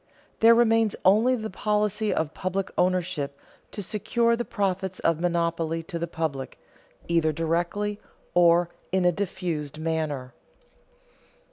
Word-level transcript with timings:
There 0.39 0.55
remains 0.55 0.95
only 1.05 1.35
the 1.35 1.51
policy 1.51 2.11
of 2.11 2.33
public 2.33 2.71
ownership 2.75 3.37
to 3.69 3.83
secure 3.83 4.35
the 4.35 4.43
profits 4.43 4.97
of 5.01 5.19
monopoly 5.19 5.83
to 5.83 5.99
the 5.99 6.07
public, 6.07 6.57
either 7.07 7.31
directly 7.31 7.99
or 8.33 8.71
in 8.91 9.05
a 9.05 9.11
diffused 9.11 9.77
manner. 9.77 10.33